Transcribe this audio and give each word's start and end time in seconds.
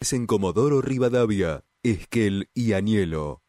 en 0.00 0.26
Comodoro 0.26 0.80
Rivadavia, 0.80 1.62
Esquel 1.82 2.48
y 2.54 2.72
Anielo. 2.72 3.42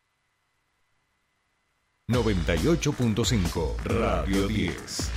98.5 2.10 3.78
Radio 3.86 4.50
10. 4.50 5.12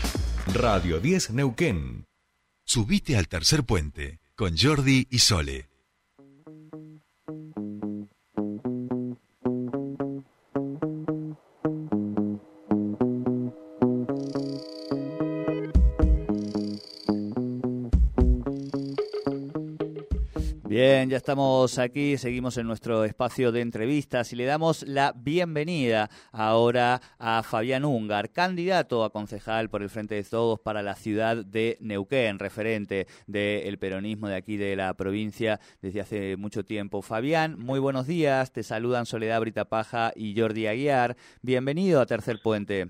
Radio 0.54 1.00
10 1.00 1.30
Neuquén. 1.30 2.06
Subite 2.64 3.16
al 3.16 3.26
tercer 3.26 3.64
puente 3.64 4.20
con 4.36 4.56
Jordi 4.56 5.08
y 5.10 5.18
Sole. 5.18 5.73
Ya 21.08 21.18
estamos 21.18 21.78
aquí, 21.78 22.16
seguimos 22.16 22.56
en 22.56 22.66
nuestro 22.66 23.04
espacio 23.04 23.52
de 23.52 23.60
entrevistas 23.60 24.32
y 24.32 24.36
le 24.36 24.46
damos 24.46 24.86
la 24.88 25.12
bienvenida 25.14 26.08
ahora 26.32 27.00
a 27.18 27.42
Fabián 27.42 27.84
Ungar, 27.84 28.30
candidato 28.30 29.04
a 29.04 29.10
concejal 29.10 29.68
por 29.68 29.82
el 29.82 29.90
Frente 29.90 30.14
de 30.14 30.24
Todos 30.24 30.60
para 30.60 30.82
la 30.82 30.94
ciudad 30.94 31.44
de 31.44 31.76
Neuquén, 31.80 32.38
referente 32.38 33.06
del 33.26 33.78
peronismo 33.78 34.28
de 34.28 34.36
aquí 34.36 34.56
de 34.56 34.76
la 34.76 34.94
provincia 34.94 35.60
desde 35.82 36.00
hace 36.00 36.36
mucho 36.36 36.64
tiempo. 36.64 37.02
Fabián, 37.02 37.58
muy 37.58 37.80
buenos 37.80 38.06
días, 38.06 38.52
te 38.52 38.62
saludan 38.62 39.04
Soledad 39.04 39.40
Britapaja 39.40 40.12
y 40.16 40.38
Jordi 40.38 40.68
Aguiar. 40.68 41.16
Bienvenido 41.42 42.00
a 42.00 42.06
Tercer 42.06 42.38
Puente. 42.42 42.88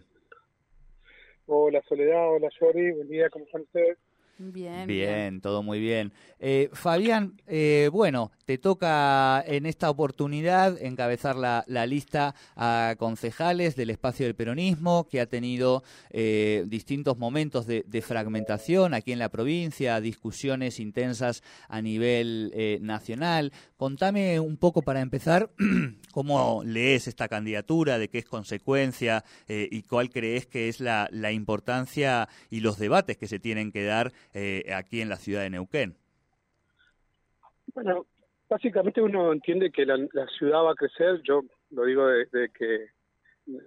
Hola 1.46 1.82
Soledad, 1.88 2.30
hola 2.30 2.48
Jordi, 2.60 2.92
buen 2.92 3.08
día, 3.08 3.28
¿cómo 3.30 3.44
están 3.44 3.62
ustedes? 3.62 3.98
Bien, 4.38 4.86
bien, 4.88 5.40
todo 5.40 5.62
muy 5.62 5.78
bien. 5.78 6.12
Eh, 6.40 6.68
Fabián, 6.72 7.40
eh, 7.46 7.88
bueno, 7.92 8.32
te 8.44 8.58
toca 8.58 9.42
en 9.46 9.64
esta 9.64 9.88
oportunidad 9.88 10.76
encabezar 10.82 11.36
la, 11.36 11.86
lista 11.86 12.34
a 12.56 12.96
concejales 12.98 13.76
del 13.76 13.90
espacio 13.90 14.26
del 14.26 14.34
peronismo, 14.34 15.06
que 15.08 15.20
ha 15.20 15.26
tenido 15.26 15.84
eh, 16.10 16.64
distintos 16.66 17.16
momentos 17.16 17.66
de, 17.66 17.84
fragmentación 18.02 18.92
aquí 18.92 19.12
en 19.12 19.20
la 19.20 19.30
provincia, 19.30 20.00
discusiones 20.00 20.80
intensas 20.80 21.42
a 21.68 21.80
nivel 21.80 22.52
nacional. 22.82 23.52
Contame 23.76 24.40
un 24.40 24.56
poco 24.56 24.82
para 24.82 25.00
empezar 25.00 25.50
cómo 26.12 26.62
lees 26.64 27.08
esta 27.08 27.28
candidatura, 27.28 27.98
de 27.98 28.08
qué 28.08 28.18
es 28.18 28.26
consecuencia 28.26 29.24
y 29.48 29.82
cuál 29.82 30.10
crees 30.10 30.46
que 30.46 30.68
es 30.68 30.80
la, 30.80 31.08
la 31.12 31.32
importancia 31.32 32.28
y 32.50 32.60
los 32.60 32.78
debates 32.78 33.16
que 33.16 33.28
se 33.28 33.38
tienen 33.38 33.72
que 33.72 33.84
dar 33.84 34.12
eh, 34.34 34.64
aquí 34.74 35.00
en 35.00 35.08
la 35.08 35.16
ciudad 35.16 35.42
de 35.42 35.50
Neuquén? 35.50 35.96
Bueno, 37.74 38.06
básicamente 38.48 39.00
uno 39.00 39.32
entiende 39.32 39.70
que 39.70 39.86
la, 39.86 39.96
ciudad 40.38 40.64
va 40.64 40.72
a 40.72 40.76
crecer. 40.76 41.22
Yo 41.22 41.42
lo 41.70 41.84
digo 41.84 42.08
desde 42.08 42.50
que 42.50 42.88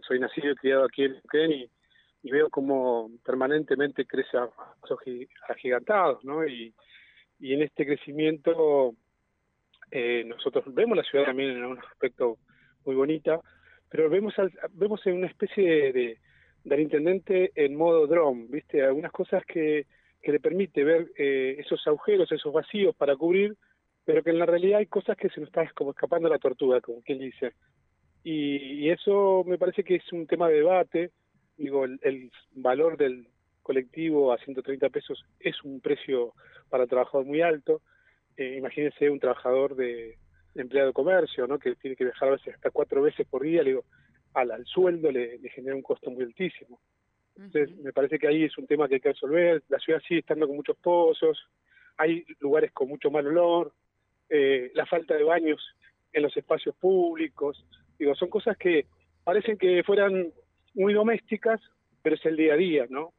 soy 0.08 0.20
nacido 0.20 0.52
y 0.52 0.56
criado 0.56 0.86
aquí 0.86 1.04
en 1.04 1.14
Neuquén 1.14 1.52
y, 1.52 1.72
veo 2.30 2.50
como 2.50 3.10
permanentemente 3.24 4.06
crece 4.06 4.38
a 4.38 4.50
pasos 4.82 5.00
agigantados, 5.48 6.26
¿no? 6.26 6.46
Y, 6.46 6.74
y 7.40 7.54
en 7.54 7.62
este 7.62 7.86
crecimiento 7.86 8.96
eh, 9.92 10.24
nosotros 10.26 10.66
vemos 10.74 10.98
la 10.98 11.04
ciudad 11.04 11.26
también 11.26 11.52
en 11.52 11.66
un 11.66 11.80
aspecto 11.80 12.38
muy 12.86 12.96
bonita, 12.96 13.40
pero 13.90 14.10
vemos 14.10 14.34
vemos 14.74 15.06
en 15.08 15.14
una 15.16 15.28
especie 15.28 15.94
de, 15.94 16.18
del 16.64 16.80
intendente 16.82 17.52
en 17.56 17.76
modo 17.76 18.08
drone, 18.08 18.48
¿viste? 18.50 18.84
Algunas 18.84 19.12
cosas 19.12 19.46
que 19.46 19.86
que 20.28 20.34
le 20.34 20.42
permite 20.42 20.84
ver 20.84 21.10
eh, 21.18 21.56
esos 21.58 21.88
agujeros, 21.88 22.30
esos 22.34 22.52
vacíos 22.52 22.94
para 22.94 23.16
cubrir, 23.16 23.56
pero 24.04 24.22
que 24.22 24.32
en 24.32 24.40
la 24.40 24.46
realidad 24.46 24.80
hay 24.80 24.86
cosas 24.88 25.16
que 25.16 25.30
se 25.30 25.40
nos 25.40 25.48
está 25.48 25.66
como 25.74 25.92
escapando 25.92 26.28
a 26.28 26.32
la 26.32 26.38
tortuga, 26.38 26.82
como 26.82 27.02
quien 27.02 27.20
dice. 27.20 27.54
Y, 28.26 28.90
eso 28.90 29.46
me 29.48 29.58
parece 29.58 29.86
que 29.86 29.96
es 29.96 30.12
un 30.12 30.28
tema 30.28 30.50
de 30.50 30.56
debate. 30.56 31.12
Digo, 31.56 31.86
el, 31.86 32.30
valor 32.56 32.98
del 32.98 33.30
colectivo 33.64 34.34
a 34.34 34.38
130 34.38 34.90
pesos 34.90 35.24
es 35.40 35.64
un 35.64 35.80
precio 35.80 36.34
para 36.68 36.84
el 36.84 36.90
trabajador 36.90 37.26
muy 37.26 37.40
alto. 37.40 37.82
Eh, 38.36 38.56
imagínense 38.58 39.10
un 39.10 39.22
trabajador 39.22 39.78
de, 39.78 40.18
empleado 40.56 40.90
de 40.90 40.94
comercio, 40.94 41.48
¿no? 41.48 41.58
que 41.58 41.76
tiene 41.78 41.96
que 41.96 42.04
viajar 42.04 42.28
a 42.28 42.32
veces 42.34 42.54
hasta 42.54 42.72
cuatro 42.72 43.02
veces 43.02 43.26
por 43.30 43.44
día, 43.44 43.64
le 43.64 43.70
digo, 43.70 43.86
al, 44.34 44.52
al 44.52 44.66
sueldo 44.66 45.10
le 45.10 45.40
genera 45.56 45.74
un 45.74 45.84
costo 45.84 46.12
muy 46.12 46.26
altísimo. 46.26 46.82
Entonces, 47.38 47.76
me 47.78 47.94
parece 47.94 48.18
que 48.18 48.28
ahí 48.28 48.44
es 48.44 48.58
un 48.58 48.68
tema 48.68 48.88
que 48.88 48.96
hay 48.96 49.02
que 49.02 49.14
resolver. 49.14 49.64
La 49.70 49.80
ciudad 49.80 50.02
sigue 50.08 50.22
estando 50.22 50.48
con 50.48 50.56
muchos 50.56 50.78
pozos, 50.78 51.38
hay 51.98 52.26
lugares 52.40 52.72
con 52.72 52.88
mucho 52.88 53.12
mal 53.12 53.28
olor, 53.28 53.74
eh, 54.30 54.72
la 54.74 54.86
falta 54.86 55.16
de 55.16 55.24
baños 55.24 55.62
en 56.14 56.24
los 56.24 56.36
espacios 56.36 56.76
públicos. 56.76 57.64
Digo, 58.00 58.16
son 58.16 58.30
cosas 58.30 58.58
que 58.58 58.86
parecen 59.24 59.58
que 59.58 59.84
fueran 59.84 60.32
muy 60.74 60.94
domésticas, 60.94 61.62
pero 62.02 62.16
es 62.16 62.26
el 62.26 62.38
día 62.38 62.54
a 62.54 62.58
día, 62.58 62.86
¿no? 62.90 63.14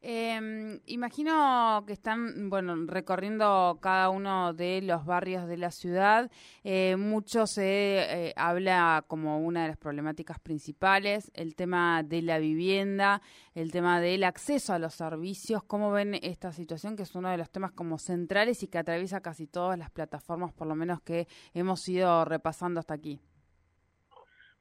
Eh, 0.00 0.80
imagino 0.86 1.82
que 1.84 1.92
están, 1.92 2.50
bueno, 2.50 2.76
recorriendo 2.86 3.78
cada 3.82 4.10
uno 4.10 4.54
de 4.54 4.80
los 4.82 5.04
barrios 5.04 5.48
de 5.48 5.56
la 5.56 5.72
ciudad. 5.72 6.30
Eh, 6.62 6.94
mucho 6.96 7.46
se 7.46 8.28
eh, 8.28 8.34
habla 8.36 9.04
como 9.08 9.40
una 9.40 9.62
de 9.62 9.68
las 9.68 9.76
problemáticas 9.76 10.38
principales, 10.38 11.32
el 11.34 11.56
tema 11.56 12.04
de 12.04 12.22
la 12.22 12.38
vivienda, 12.38 13.22
el 13.54 13.72
tema 13.72 14.00
del 14.00 14.22
acceso 14.22 14.72
a 14.72 14.78
los 14.78 14.94
servicios. 14.94 15.64
¿Cómo 15.64 15.90
ven 15.90 16.14
esta 16.14 16.52
situación, 16.52 16.94
que 16.94 17.02
es 17.02 17.14
uno 17.16 17.30
de 17.30 17.38
los 17.38 17.50
temas 17.50 17.72
como 17.72 17.98
centrales 17.98 18.62
y 18.62 18.68
que 18.68 18.78
atraviesa 18.78 19.20
casi 19.20 19.48
todas 19.48 19.76
las 19.76 19.90
plataformas, 19.90 20.52
por 20.52 20.68
lo 20.68 20.76
menos 20.76 21.00
que 21.00 21.26
hemos 21.54 21.88
ido 21.88 22.24
repasando 22.24 22.78
hasta 22.78 22.94
aquí? 22.94 23.20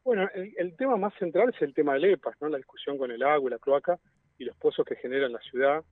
Bueno, 0.04 0.28
el, 0.34 0.52
el 0.58 0.76
tema 0.78 0.96
más 0.98 1.14
central 1.20 1.52
es 1.54 1.62
el 1.62 1.76
tema 1.76 1.94
del 1.94 2.06
EPAS, 2.06 2.38
¿no? 2.42 2.50
La 2.50 2.58
discusión 2.58 2.98
con 2.98 3.12
el 3.12 3.22
agua 3.22 3.50
y 3.50 3.52
la 3.52 3.60
cloaca 3.60 4.00
y 4.38 4.46
los 4.46 4.56
pozos 4.58 4.86
que 4.86 4.96
generan 4.96 5.34
la 5.34 5.40
ciudad. 5.40 5.84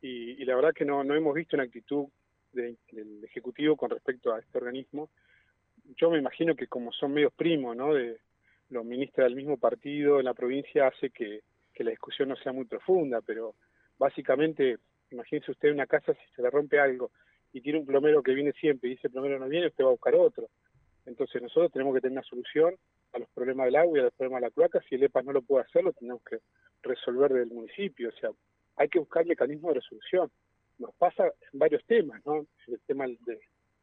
Y, 0.00 0.44
la 0.44 0.56
verdad 0.56 0.72
que 0.74 0.84
no, 0.84 1.04
no 1.04 1.14
hemos 1.14 1.34
visto 1.34 1.56
una 1.56 1.64
actitud 1.64 2.06
del 2.52 2.76
Ejecutivo 3.24 3.76
con 3.76 3.90
respecto 3.90 4.34
a 4.34 4.40
este 4.40 4.58
organismo. 4.58 5.10
Yo 5.96 6.10
me 6.10 6.18
imagino 6.18 6.54
que 6.54 6.66
como 6.66 6.92
son 6.92 7.14
medios 7.14 7.32
primos, 7.32 7.76
¿no? 7.76 7.94
De 7.94 8.18
los 8.72 8.84
ministros 8.84 9.26
del 9.26 9.36
mismo 9.36 9.58
partido 9.58 10.18
en 10.18 10.24
la 10.24 10.34
provincia 10.34 10.88
hace 10.88 11.10
que, 11.10 11.40
la 11.78 11.90
discusión 11.90 12.28
no 12.28 12.36
sea 12.36 12.52
muy 12.52 12.64
profunda, 12.64 13.20
pero 13.22 13.56
básicamente, 13.98 14.78
imagínese 15.10 15.50
usted 15.50 15.72
una 15.72 15.88
casa 15.88 16.14
si 16.14 16.34
se 16.36 16.40
le 16.40 16.48
rompe 16.48 16.78
algo 16.78 17.10
y 17.52 17.60
tiene 17.60 17.80
un 17.80 17.86
plomero 17.86 18.22
que 18.22 18.34
viene 18.34 18.52
siempre 18.52 18.88
y 18.88 18.92
dice 18.92 19.08
el 19.08 19.12
plomero 19.12 19.40
no 19.40 19.48
viene, 19.48 19.66
usted 19.66 19.82
va 19.82 19.88
a 19.88 19.92
buscar 19.92 20.14
otro. 20.14 20.48
Entonces 21.06 21.42
nosotros 21.42 21.72
tenemos 21.72 21.92
que 21.92 22.00
tener 22.00 22.18
una 22.18 22.28
solución 22.28 22.76
a 23.12 23.18
los 23.18 23.28
problemas 23.30 23.66
del 23.66 23.76
agua 23.76 23.98
y 23.98 24.00
a 24.00 24.04
los 24.04 24.14
problemas 24.14 24.40
de 24.40 24.46
la 24.48 24.50
cloaca. 24.50 24.80
Si 24.88 24.94
el 24.94 25.04
EPA 25.04 25.22
no 25.22 25.32
lo 25.32 25.42
puede 25.42 25.64
hacer, 25.64 25.84
lo 25.84 25.92
tenemos 25.92 26.22
que 26.22 26.38
resolver 26.82 27.32
del 27.32 27.48
municipio. 27.48 28.08
O 28.08 28.12
sea, 28.12 28.30
hay 28.76 28.88
que 28.88 28.98
buscar 28.98 29.26
mecanismos 29.26 29.74
de 29.74 29.80
resolución. 29.80 30.30
Nos 30.78 30.94
pasa 30.94 31.26
en 31.26 31.58
varios 31.58 31.84
temas, 31.84 32.24
¿no? 32.24 32.46
El 32.66 32.80
tema 32.86 33.06
de, 33.06 33.40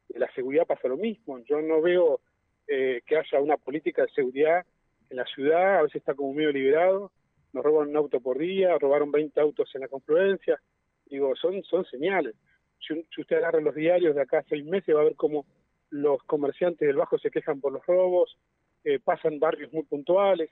la 0.10 0.32
seguridad 0.34 0.66
pasa 0.66 0.88
lo 0.88 0.98
mismo. 0.98 1.40
Yo 1.40 1.62
no 1.62 1.82
veo 1.82 2.22
eh, 2.68 3.02
que 3.06 3.18
haya 3.18 3.40
una 3.40 3.58
política 3.58 4.04
de 4.04 4.10
seguridad 4.10 4.66
en 5.10 5.18
la 5.18 5.26
ciudad, 5.26 5.80
a 5.80 5.82
veces 5.84 5.98
está 5.98 6.14
como 6.14 6.34
medio 6.34 6.52
liberado. 6.52 7.12
Nos 7.54 7.64
roban 7.64 7.90
un 7.90 7.98
auto 7.98 8.20
por 8.20 8.38
día, 8.38 8.78
robaron 8.78 9.12
20 9.12 9.40
autos 9.40 9.70
en 9.74 9.82
la 9.82 9.88
confluencia. 9.88 10.60
Digo, 11.06 11.36
son, 11.36 11.64
son 11.64 11.86
señales. 11.86 12.36
Si, 12.80 12.94
si 13.14 13.22
usted 13.22 13.38
agarra 13.38 13.60
los 13.60 13.76
diarios 13.76 14.16
de 14.16 14.22
acá 14.22 14.40
a 14.40 14.44
seis 14.44 14.64
meses, 14.66 14.96
va 14.96 15.02
a 15.02 15.06
ver 15.06 15.16
cómo 15.16 15.46
los 15.90 16.22
comerciantes 16.24 16.88
del 16.88 16.98
Bajo 16.98 17.18
se 17.18 17.32
quejan 17.32 17.60
por 17.60 17.74
los 17.74 17.86
robos, 17.86 18.38
eh, 18.84 19.00
pasan 19.00 19.40
barrios 19.40 19.72
muy 19.74 19.84
puntuales. 19.84 20.50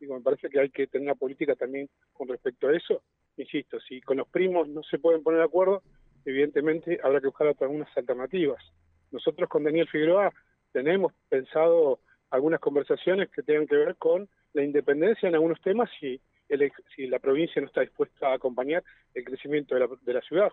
Digo, 0.00 0.14
me 0.14 0.22
parece 0.22 0.48
que 0.48 0.60
hay 0.60 0.70
que 0.70 0.86
tener 0.86 1.08
una 1.08 1.14
política 1.14 1.54
también 1.56 1.88
con 2.12 2.28
respecto 2.28 2.68
a 2.68 2.76
eso. 2.76 3.02
Insisto, 3.36 3.80
si 3.80 4.00
con 4.00 4.18
los 4.18 4.28
primos 4.28 4.68
no 4.68 4.82
se 4.82 4.98
pueden 4.98 5.22
poner 5.22 5.40
de 5.40 5.46
acuerdo, 5.46 5.82
evidentemente 6.24 6.98
habrá 7.02 7.20
que 7.20 7.28
buscar 7.28 7.54
algunas 7.60 7.88
alternativas. 7.96 8.62
Nosotros 9.10 9.48
con 9.48 9.64
Daniel 9.64 9.88
Figueroa 9.88 10.32
tenemos 10.72 11.12
pensado 11.28 12.00
algunas 12.30 12.60
conversaciones 12.60 13.30
que 13.30 13.42
tengan 13.42 13.66
que 13.66 13.76
ver 13.76 13.96
con 13.96 14.28
la 14.52 14.62
independencia 14.62 15.28
en 15.28 15.34
algunos 15.34 15.60
temas 15.60 15.90
si, 15.98 16.20
el, 16.48 16.70
si 16.94 17.06
la 17.06 17.18
provincia 17.18 17.60
no 17.60 17.68
está 17.68 17.80
dispuesta 17.80 18.28
a 18.28 18.34
acompañar 18.34 18.84
el 19.14 19.24
crecimiento 19.24 19.74
de 19.74 19.80
la, 19.80 19.88
de 20.02 20.12
la 20.12 20.20
ciudad. 20.22 20.52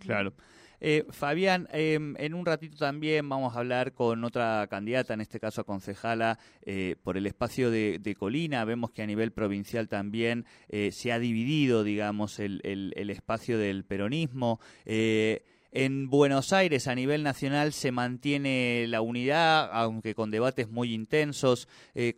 Claro. 0.00 0.32
Eh, 0.80 1.04
Fabián, 1.10 1.68
em, 1.72 2.14
en 2.18 2.34
un 2.34 2.44
ratito 2.44 2.76
también 2.76 3.28
vamos 3.28 3.54
a 3.54 3.60
hablar 3.60 3.92
con 3.92 4.24
otra 4.24 4.66
candidata, 4.68 5.14
en 5.14 5.20
este 5.20 5.40
caso 5.40 5.60
a 5.60 5.64
concejala, 5.64 6.38
eh, 6.62 6.96
por 7.02 7.16
el 7.16 7.26
espacio 7.26 7.70
de, 7.70 8.16
Colina. 8.18 8.64
Vemos 8.64 8.90
que 8.90 9.02
a 9.02 9.06
nivel 9.06 9.32
provincial 9.32 9.88
también 9.88 10.44
eh, 10.68 10.92
se 10.92 11.12
ha 11.12 11.18
dividido, 11.18 11.84
digamos, 11.84 12.38
el, 12.38 12.60
espacio 13.10 13.58
del 13.58 13.84
peronismo. 13.84 14.60
En 14.84 16.08
Buenos 16.08 16.52
Aires, 16.52 16.86
a 16.86 16.94
nivel 16.94 17.24
nacional, 17.24 17.72
se 17.72 17.90
mantiene 17.90 18.86
la 18.88 19.00
unidad, 19.00 19.68
aunque 19.72 20.14
con 20.14 20.30
debates 20.30 20.68
muy 20.68 20.94
intensos. 20.94 21.68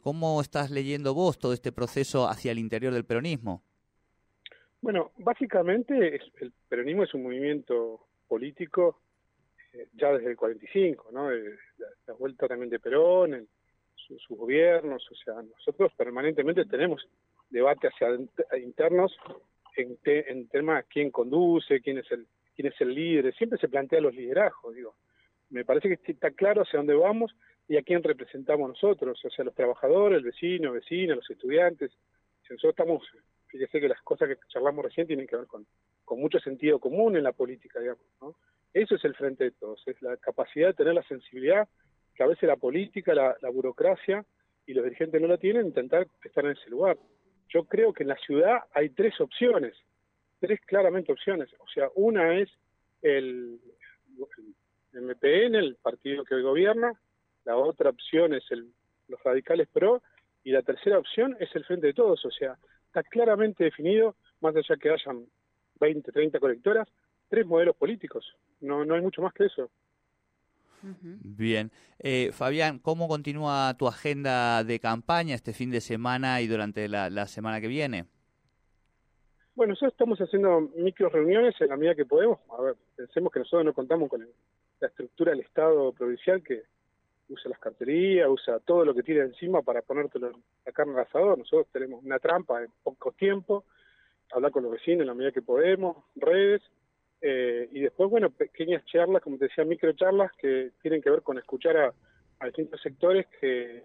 ¿Cómo 0.02 0.40
estás 0.40 0.70
leyendo 0.70 1.14
vos 1.14 1.38
todo 1.38 1.54
este 1.54 1.72
proceso 1.72 2.28
hacia 2.28 2.52
el 2.52 2.58
interior 2.58 2.92
del 2.92 3.04
peronismo? 3.04 3.62
Bueno, 4.82 5.12
básicamente 5.16 6.20
el 6.40 6.52
peronismo 6.68 7.04
es 7.04 7.14
un 7.14 7.22
movimiento 7.24 7.95
político 8.36 9.00
eh, 9.72 9.86
ya 9.94 10.12
desde 10.12 10.30
el 10.30 10.36
45, 10.36 11.08
¿no? 11.10 11.30
la, 11.30 12.14
vuelta 12.18 12.46
también 12.46 12.68
de 12.68 12.78
Perón, 12.78 13.32
en 13.32 13.48
sus 13.94 14.22
gobiernos, 14.28 15.02
o 15.10 15.14
sea, 15.14 15.42
nosotros 15.42 15.90
permanentemente 15.96 16.66
tenemos 16.66 17.08
debate 17.48 17.88
hacia 17.88 18.08
internos 18.58 19.16
en, 19.76 19.98
en 20.04 20.48
temas 20.48 20.84
quién 20.92 21.10
conduce, 21.10 21.80
quién 21.80 21.98
es 21.98 22.12
el 22.12 22.26
quién 22.54 22.68
es 22.68 22.80
el 22.80 22.94
líder, 22.94 23.34
siempre 23.34 23.58
se 23.58 23.68
plantea 23.68 24.00
los 24.00 24.14
liderazgos, 24.14 24.74
digo. 24.74 24.94
Me 25.50 25.64
parece 25.64 25.88
que 25.88 26.12
está 26.12 26.30
claro 26.30 26.62
hacia 26.62 26.78
dónde 26.78 26.94
vamos 26.94 27.36
y 27.68 27.76
a 27.76 27.82
quién 27.82 28.02
representamos 28.02 28.68
nosotros, 28.68 29.22
o 29.24 29.30
sea, 29.30 29.44
los 29.44 29.54
trabajadores, 29.54 30.18
el 30.18 30.24
vecino, 30.24 30.72
vecina, 30.72 31.14
los 31.14 31.30
estudiantes. 31.30 31.92
Si 32.46 32.54
nosotros 32.54 32.72
estamos, 32.72 33.02
fíjese 33.48 33.80
que 33.80 33.88
las 33.88 34.00
cosas 34.02 34.28
que 34.28 34.36
charlamos 34.48 34.84
recién 34.84 35.06
tienen 35.06 35.26
que 35.26 35.36
ver 35.36 35.46
con, 35.46 35.66
con 36.04 36.20
mucho 36.20 36.38
sentido 36.40 36.78
común 36.78 37.16
en 37.16 37.24
la 37.24 37.32
política, 37.32 37.80
digamos, 37.80 38.04
¿no? 38.20 38.36
Eso 38.72 38.94
es 38.96 39.04
el 39.04 39.14
frente 39.14 39.44
de 39.44 39.50
todos, 39.52 39.82
es 39.86 40.00
la 40.02 40.16
capacidad 40.18 40.68
de 40.68 40.74
tener 40.74 40.94
la 40.94 41.02
sensibilidad 41.04 41.66
que 42.14 42.22
a 42.22 42.26
veces 42.26 42.48
la 42.48 42.56
política, 42.56 43.14
la, 43.14 43.36
la 43.40 43.50
burocracia 43.50 44.24
y 44.66 44.74
los 44.74 44.84
dirigentes 44.84 45.20
no 45.20 45.28
la 45.28 45.38
tienen, 45.38 45.66
intentar 45.66 46.06
estar 46.24 46.44
en 46.44 46.52
ese 46.52 46.68
lugar. 46.68 46.98
Yo 47.48 47.64
creo 47.64 47.92
que 47.92 48.02
en 48.02 48.08
la 48.08 48.16
ciudad 48.16 48.58
hay 48.74 48.90
tres 48.90 49.20
opciones, 49.20 49.74
tres 50.40 50.60
claramente 50.66 51.12
opciones. 51.12 51.48
O 51.58 51.68
sea, 51.68 51.88
una 51.94 52.38
es 52.38 52.50
el, 53.02 53.60
MPN, 54.92 55.54
el 55.54 55.76
partido 55.76 56.24
que 56.24 56.34
hoy 56.34 56.42
gobierna, 56.42 56.92
la 57.44 57.56
otra 57.56 57.90
opción 57.90 58.34
es 58.34 58.44
el, 58.50 58.72
los 59.08 59.22
radicales 59.22 59.68
pro 59.68 60.02
y 60.42 60.50
la 60.50 60.62
tercera 60.62 60.98
opción 60.98 61.36
es 61.38 61.54
el 61.54 61.64
frente 61.64 61.88
de 61.88 61.94
todos. 61.94 62.24
O 62.24 62.30
sea, 62.30 62.56
está 62.96 63.02
claramente 63.10 63.64
definido, 63.64 64.14
más 64.40 64.56
allá 64.56 64.76
que 64.80 64.90
hayan 64.90 65.26
20, 65.80 66.12
30 66.12 66.40
colectoras, 66.40 66.88
tres 67.28 67.44
modelos 67.44 67.76
políticos. 67.76 68.24
No, 68.60 68.86
no 68.86 68.94
hay 68.94 69.02
mucho 69.02 69.20
más 69.20 69.34
que 69.34 69.44
eso. 69.44 69.70
Bien. 71.02 71.70
Eh, 71.98 72.30
Fabián, 72.32 72.78
¿cómo 72.78 73.06
continúa 73.08 73.74
tu 73.76 73.86
agenda 73.86 74.64
de 74.64 74.78
campaña 74.78 75.34
este 75.34 75.52
fin 75.52 75.70
de 75.70 75.80
semana 75.82 76.40
y 76.40 76.46
durante 76.46 76.88
la, 76.88 77.26
semana 77.26 77.60
que 77.60 77.68
viene? 77.68 78.06
Bueno, 79.54 79.72
nosotros 79.72 79.92
estamos 79.92 80.18
haciendo 80.18 80.60
micro 80.76 81.10
reuniones 81.10 81.54
en 81.60 81.68
la 81.68 81.76
medida 81.76 81.94
que 81.94 82.06
podemos. 82.06 82.38
A 82.56 82.62
ver, 82.62 82.76
pensemos 82.94 83.30
que 83.30 83.40
nosotros 83.40 83.64
no 83.64 83.74
contamos 83.74 84.08
con 84.08 84.26
la 84.80 84.86
estructura 84.86 85.32
del 85.32 85.40
Estado 85.40 85.92
provincial 85.92 86.42
que 86.42 86.62
usa 87.28 87.50
las 87.50 87.58
carterías, 87.58 88.28
usa 88.28 88.60
todo 88.60 88.84
lo 88.84 88.94
que 88.94 89.02
tiene 89.02 89.22
encima 89.22 89.62
para 89.62 89.82
ponerte 89.82 90.18
la 90.18 90.72
carne 90.72 90.94
al 90.94 91.00
asador. 91.00 91.38
Nosotros 91.38 91.66
tenemos 91.72 92.02
una 92.04 92.18
trampa 92.18 92.62
en 92.62 92.70
poco 92.82 93.12
tiempo, 93.12 93.64
hablar 94.32 94.52
con 94.52 94.62
los 94.62 94.72
vecinos 94.72 95.02
en 95.02 95.08
la 95.08 95.14
medida 95.14 95.32
que 95.32 95.42
podemos, 95.42 95.96
redes, 96.14 96.62
eh, 97.20 97.68
y 97.72 97.80
después, 97.80 98.10
bueno, 98.10 98.30
pequeñas 98.30 98.84
charlas, 98.86 99.22
como 99.22 99.38
te 99.38 99.46
decía, 99.46 99.64
micro 99.64 99.92
charlas 99.92 100.30
que 100.38 100.72
tienen 100.82 101.02
que 101.02 101.10
ver 101.10 101.22
con 101.22 101.38
escuchar 101.38 101.76
a, 101.76 101.94
distintos 102.44 102.80
sectores 102.82 103.26
que 103.40 103.82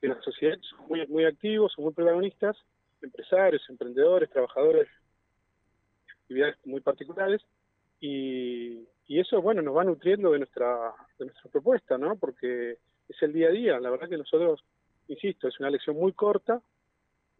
de 0.00 0.08
la 0.08 0.20
sociedad 0.22 0.56
son 0.62 0.88
muy, 0.88 1.06
muy 1.06 1.24
activos, 1.26 1.72
son 1.72 1.84
muy 1.84 1.92
protagonistas, 1.92 2.56
empresarios, 3.02 3.62
emprendedores, 3.68 4.30
trabajadores, 4.30 4.88
actividades 6.22 6.56
muy 6.64 6.80
particulares, 6.80 7.42
y, 8.00 8.88
y 9.10 9.18
eso, 9.18 9.42
bueno, 9.42 9.60
nos 9.60 9.76
va 9.76 9.82
nutriendo 9.82 10.30
de 10.30 10.38
nuestra, 10.38 10.94
de 11.18 11.24
nuestra 11.24 11.50
propuesta, 11.50 11.98
¿no? 11.98 12.14
Porque 12.14 12.78
es 13.08 13.22
el 13.22 13.32
día 13.32 13.48
a 13.48 13.50
día, 13.50 13.80
la 13.80 13.90
verdad 13.90 14.08
que 14.08 14.16
nosotros, 14.16 14.62
insisto, 15.08 15.48
es 15.48 15.58
una 15.58 15.68
lección 15.68 15.96
muy 15.96 16.12
corta, 16.12 16.62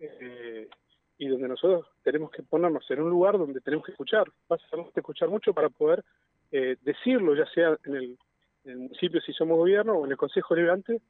eh, 0.01 0.69
y 1.17 1.29
donde 1.29 1.47
nosotros 1.47 1.87
tenemos 2.03 2.33
que 2.33 2.43
ponernos 2.43 2.91
en 2.91 3.03
un 3.03 3.11
lugar 3.11 3.39
donde 3.39 3.61
tenemos 3.61 3.87
que 3.87 3.93
escuchar, 3.93 4.27
básicamente 4.49 4.99
escuchar 4.99 5.29
mucho 5.29 5.55
para 5.55 5.69
poder 5.69 6.05
eh, 6.51 6.77
decirlo, 6.83 7.37
ya 7.37 7.47
sea 7.47 7.79
en 7.85 7.95
el, 7.95 8.19
municipio 8.65 9.21
si 9.21 9.33
somos 9.33 9.57
gobierno 9.57 9.93
o 9.93 10.05
en 10.07 10.11
el 10.11 10.17
Consejo 10.17 10.57
Liberante 10.57 11.01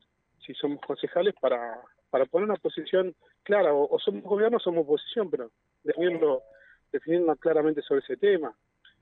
si 0.44 0.52
somos 0.52 0.78
concejales, 0.82 1.34
para, 1.40 1.80
para 2.10 2.26
poner 2.26 2.50
una 2.50 2.58
posición 2.58 3.14
clara, 3.44 3.72
o, 3.72 3.98
somos 3.98 4.22
gobierno 4.24 4.58
o 4.58 4.60
somos 4.60 4.84
oposición, 4.84 5.30
pero 5.30 5.52
definirlo, 5.82 6.42
definirlo 6.92 7.34
claramente 7.36 7.80
sobre 7.80 8.00
ese 8.00 8.18
tema. 8.18 8.54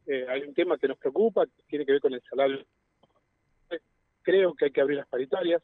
Eh, 0.09 0.27
hay 0.27 0.43
un 0.43 0.55
tema 0.55 0.79
que 0.79 0.89
nos 0.89 0.97
preocupa, 0.97 1.45
que 1.45 1.63
tiene 1.69 1.85
que 1.85 1.93
ver 1.93 2.01
con 2.01 2.15
el 2.15 2.23
salario. 2.23 2.65
Creo 4.23 4.55
que 4.55 4.65
hay 4.65 4.71
que 4.71 4.81
abrir 4.81 4.97
las 4.97 5.07
paritarias. 5.07 5.63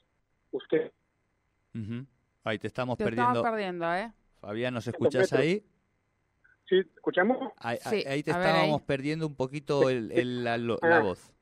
Usted. 0.51 0.93
Ahí 2.45 2.59
te 2.59 2.67
estamos 2.67 2.99
perdiendo. 2.99 3.23
Estamos 3.23 3.51
perdiendo, 3.51 3.95
¿eh? 3.95 4.13
Fabián, 4.41 4.75
¿nos 4.75 4.87
escuchás 4.87 5.33
ahí? 5.33 5.65
Sí, 6.69 6.77
¿escuchamos? 6.95 7.53
Ahí, 7.57 7.79
te 8.23 8.31
estábamos 8.31 8.83
perdiendo 8.83 9.27
un 9.27 9.35
poquito 9.35 9.89
el, 9.89 10.45
la, 10.45 10.55
ah. 10.83 11.01
voz. 11.01 11.33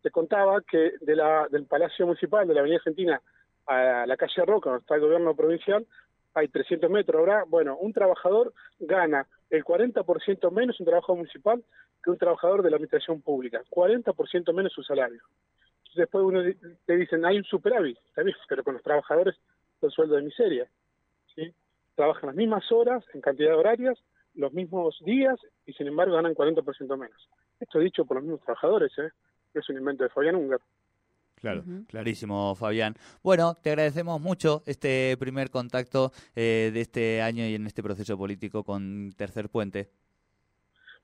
Te 0.00 0.10
contaba 0.10 0.62
que 0.62 0.92
de 1.02 1.14
la, 1.14 1.46
del 1.50 1.66
Palacio 1.66 2.06
Municipal 2.06 2.48
de 2.48 2.54
la 2.54 2.60
Avenida 2.60 2.78
Argentina 2.78 3.22
a 3.66 4.06
la 4.06 4.16
calle 4.16 4.46
Roca, 4.46 4.70
donde 4.70 4.80
está 4.80 4.94
el 4.94 5.02
gobierno 5.02 5.36
provincial, 5.36 5.86
hay 6.32 6.48
300 6.48 6.90
metros. 6.90 7.20
Ahora, 7.20 7.44
bueno, 7.46 7.76
un 7.76 7.92
trabajador 7.92 8.54
gana 8.78 9.26
el 9.50 9.64
40% 9.64 10.50
menos 10.50 10.78
un 10.80 10.86
trabajo 10.86 11.16
municipal 11.16 11.62
que 12.02 12.10
un 12.10 12.18
trabajador 12.18 12.62
de 12.62 12.70
la 12.70 12.76
administración 12.76 13.20
pública. 13.22 13.62
40% 13.70 14.52
menos 14.52 14.72
su 14.72 14.82
salario. 14.82 15.22
Después 15.94 16.24
uno 16.24 16.42
te 16.86 16.96
dicen, 16.96 17.24
hay 17.24 17.38
un 17.38 17.44
superávit, 17.44 17.98
pero 18.48 18.62
con 18.62 18.74
los 18.74 18.82
trabajadores 18.82 19.34
el 19.80 19.90
sueldo 19.90 20.16
de 20.16 20.22
miseria 20.22 20.68
trabajan 21.98 22.28
las 22.28 22.36
mismas 22.36 22.70
horas, 22.70 23.04
en 23.12 23.20
cantidad 23.20 23.50
de 23.50 23.56
horarias, 23.56 23.98
los 24.34 24.52
mismos 24.52 24.96
días 25.04 25.36
y 25.66 25.72
sin 25.72 25.88
embargo 25.88 26.14
ganan 26.14 26.32
40% 26.32 26.96
menos. 26.96 27.28
Esto 27.58 27.80
dicho 27.80 28.04
por 28.04 28.18
los 28.18 28.24
mismos 28.24 28.40
trabajadores, 28.42 28.96
¿eh? 28.98 29.10
es 29.52 29.68
un 29.68 29.78
invento 29.78 30.04
de 30.04 30.10
Fabián 30.10 30.36
Ungar. 30.36 30.60
Claro, 31.40 31.64
clarísimo, 31.86 32.54
Fabián. 32.56 32.94
Bueno, 33.22 33.56
te 33.62 33.70
agradecemos 33.70 34.20
mucho 34.20 34.62
este 34.66 35.16
primer 35.18 35.50
contacto 35.50 36.10
eh, 36.34 36.70
de 36.72 36.80
este 36.80 37.22
año 37.22 37.46
y 37.46 37.54
en 37.54 37.66
este 37.66 37.82
proceso 37.82 38.18
político 38.18 38.64
con 38.64 39.12
Tercer 39.16 39.48
Puente. 39.48 39.88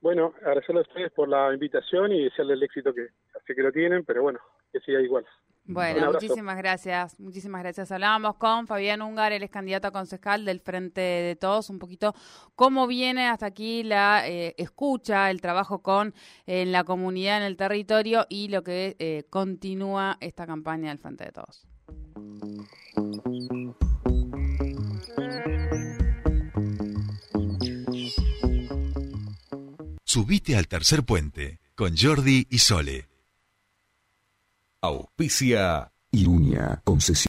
Bueno, 0.01 0.33
agradecerle 0.41 0.81
a 0.81 0.83
ustedes 0.83 1.11
por 1.13 1.29
la 1.29 1.53
invitación 1.53 2.11
y 2.11 2.25
desearle 2.25 2.53
el 2.53 2.63
éxito 2.63 2.93
que 2.93 3.07
sé 3.47 3.55
que 3.55 3.63
lo 3.63 3.71
tienen, 3.71 4.03
pero 4.03 4.21
bueno, 4.23 4.39
que 4.71 4.79
siga 4.81 5.01
igual. 5.01 5.25
Bueno, 5.67 6.11
muchísimas 6.11 6.57
gracias, 6.57 7.19
muchísimas 7.19 7.63
gracias. 7.63 7.91
Hablábamos 7.91 8.35
con 8.35 8.67
Fabián 8.67 9.01
Ungar, 9.01 9.31
el 9.31 9.41
es 9.41 9.49
candidato 9.49 9.87
a 9.87 9.91
concejal 9.91 10.45
del 10.45 10.59
Frente 10.59 11.01
de 11.01 11.35
Todos, 11.35 11.71
un 11.71 11.79
poquito 11.79 12.13
cómo 12.55 12.85
viene 12.85 13.27
hasta 13.27 13.47
aquí 13.47 13.81
la 13.81 14.27
eh, 14.27 14.53
escucha, 14.57 15.31
el 15.31 15.41
trabajo 15.41 15.79
con 15.79 16.13
en 16.45 16.71
la 16.71 16.83
comunidad, 16.83 17.37
en 17.37 17.43
el 17.43 17.57
territorio 17.57 18.27
y 18.29 18.49
lo 18.49 18.63
que 18.63 18.95
eh, 18.99 19.25
continúa 19.31 20.17
esta 20.19 20.45
campaña 20.45 20.89
del 20.89 20.99
Frente 20.99 21.25
de 21.25 21.31
Todos. 21.31 21.67
Subite 30.03 30.55
al 30.55 30.67
tercer 30.67 31.03
puente 31.03 31.59
con 31.75 31.97
Jordi 31.97 32.45
y 32.49 32.59
Sole. 32.59 33.14
Auspicia 34.85 35.91
Irunia, 36.11 36.79
concesión. 36.83 37.15